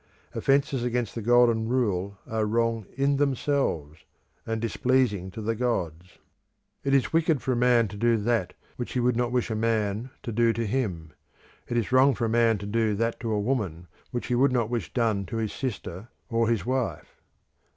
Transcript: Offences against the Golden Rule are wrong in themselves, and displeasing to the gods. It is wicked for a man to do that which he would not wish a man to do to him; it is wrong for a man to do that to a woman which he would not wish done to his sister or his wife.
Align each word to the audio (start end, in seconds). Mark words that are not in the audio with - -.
Offences 0.33 0.83
against 0.83 1.13
the 1.13 1.21
Golden 1.21 1.69
Rule 1.69 2.17
are 2.25 2.47
wrong 2.47 2.87
in 2.97 3.17
themselves, 3.17 3.99
and 4.47 4.59
displeasing 4.59 5.29
to 5.29 5.43
the 5.43 5.53
gods. 5.53 6.17
It 6.83 6.95
is 6.95 7.13
wicked 7.13 7.39
for 7.43 7.51
a 7.51 7.55
man 7.55 7.87
to 7.89 7.97
do 7.97 8.17
that 8.17 8.55
which 8.77 8.93
he 8.93 8.99
would 8.99 9.15
not 9.15 9.31
wish 9.31 9.51
a 9.51 9.55
man 9.55 10.09
to 10.23 10.31
do 10.31 10.53
to 10.53 10.65
him; 10.65 11.11
it 11.67 11.77
is 11.77 11.91
wrong 11.91 12.15
for 12.15 12.25
a 12.25 12.29
man 12.29 12.57
to 12.57 12.65
do 12.65 12.95
that 12.95 13.19
to 13.19 13.31
a 13.31 13.39
woman 13.39 13.85
which 14.09 14.25
he 14.25 14.33
would 14.33 14.51
not 14.51 14.71
wish 14.71 14.91
done 14.91 15.23
to 15.27 15.37
his 15.37 15.53
sister 15.53 16.07
or 16.31 16.47
his 16.47 16.65
wife. 16.65 17.21